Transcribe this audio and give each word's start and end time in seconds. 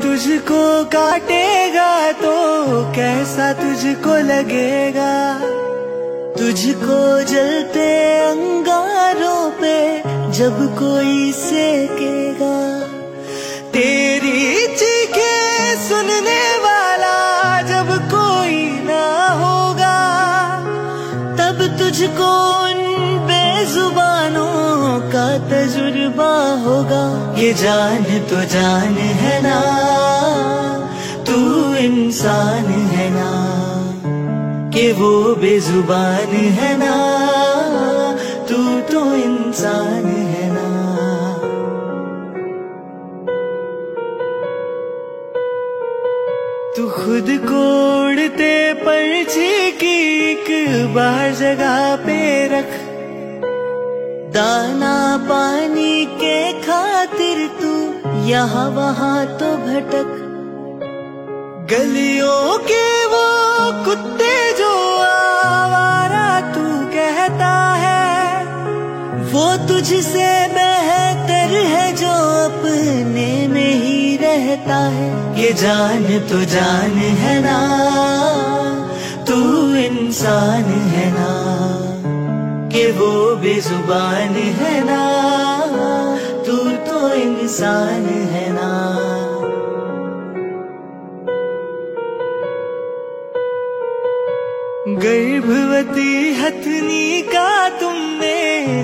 तुझको 0.00 0.62
काटेगा 0.92 1.90
तो 2.12 2.34
कैसा 2.92 3.52
तुझको 3.52 4.14
लगेगा? 4.26 5.12
तुझको 6.38 6.98
जलते 7.24 7.88
अंगारों 8.20 9.42
पे 9.60 9.76
जब 10.32 10.56
कोई 10.78 11.32
सेकेगा। 11.32 12.56
तेरी 13.72 14.66
चीखे 14.76 15.32
सुनने 15.78 16.42
वाला 16.58 17.16
जब 17.62 17.92
कोई 18.10 18.58
ना 18.84 19.04
होगा, 19.40 19.98
तब 21.38 21.66
तुझको 21.78 22.30
उन 22.62 22.80
बेजुबानों 23.62 25.00
का 25.10 25.26
तजुर्बा 25.48 26.32
होगा। 26.62 27.02
ये 27.38 27.52
जान 27.54 28.04
तो 28.30 28.40
जान 28.44 28.94
है 29.18 29.34
ना, 29.42 29.58
तू 31.26 31.36
इंसान 31.74 32.66
है 32.94 33.08
ना, 33.10 33.28
कि 34.74 34.90
वो 34.92 35.12
बेजुबान 35.34 36.34
है 36.58 36.72
ना, 36.78 36.96
तू 38.48 38.58
तो 38.90 39.04
इंसान 39.14 40.04
है 40.32 40.50
ना। 40.50 40.68
तू 46.76 46.88
खुद 46.98 47.36
को 47.48 47.66
उड़ते 48.02 48.54
पर्ची 48.84 49.70
की 49.72 49.98
एक 50.30 50.48
बार 50.94 51.34
जगह 51.34 51.94
पे 51.96 52.22
रख। 52.48 52.91
दाना 54.34 54.96
पानी 55.28 56.04
के 56.20 56.36
खातिर 56.60 57.38
तू 57.60 57.72
यहाँ, 58.26 58.68
वहाँ 58.70 59.24
तो 59.38 59.48
भटक। 59.56 60.12
गलियों 61.70 62.58
के 62.60 62.86
वो 63.06 63.26
कुत्ते 63.84 64.32
जो 64.52 64.70
आवारा 65.00 66.30
तू 66.54 66.64
कहता 66.94 67.52
है, 67.82 68.44
वो 69.34 69.44
तुझसे 69.68 70.30
बेहतर 70.54 71.54
है 71.66 71.84
जो 71.96 72.14
अपने 72.46 73.30
में 73.48 73.74
ही 73.74 74.16
रहता 74.16 74.80
है। 74.96 75.10
ये 75.42 75.52
जान 75.62 76.04
तो 76.30 76.44
जान 76.54 76.98
है 77.20 77.38
ना, 77.42 77.60
तू 79.28 79.40
इंसान 79.76 80.64
है 80.94 81.10
ना। 81.12 81.31
बेजुबान 83.62 84.34
है 84.58 84.74
ना 84.84 85.02
तू 86.46 86.56
तो 86.86 86.98
इंसान 87.14 88.06
है 88.32 88.46
ना। 88.52 88.70
गर्भवती 95.04 96.14
हथनी 96.40 97.22
का 97.30 97.52
तुमने 97.78 98.34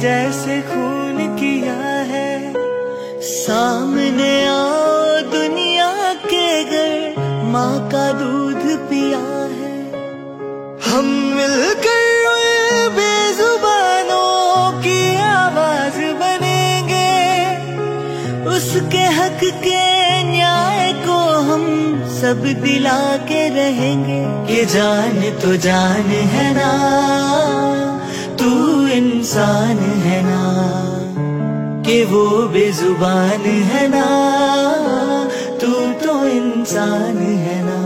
जैसे 0.00 0.60
खून 0.62 1.22
किया 1.36 1.78
है, 2.10 2.34
सामने 3.22 4.34
आओ 4.48 5.20
दुनिया 5.30 5.92
के 6.26 6.48
घर, 6.64 7.22
माँ 7.52 7.78
का 7.90 8.10
दूध 8.18 8.66
पिया 8.88 9.03
उसके 18.94 19.06
हक 19.14 19.40
के 19.62 20.22
न्याय 20.22 20.92
को 21.02 21.16
हम 21.46 21.62
सब 22.10 22.42
दिला 22.62 23.00
के 23.26 23.48
रहेंगे। 23.48 24.20
ये 24.54 24.64
जान 24.64 25.20
तो 25.42 25.56
जान 25.56 26.10
है 26.34 26.46
ना, 26.54 26.70
तू 28.38 28.50
इंसान 28.88 29.78
है 30.04 30.20
ना, 30.22 30.42
कि 31.86 32.02
वो 32.04 32.26
बेजुबान 32.48 33.46
है 33.72 33.86
ना, 33.88 34.06
तू 35.60 35.72
तो 36.04 36.14
इंसान 36.28 37.18
है 37.38 37.60
ना। 37.64 37.83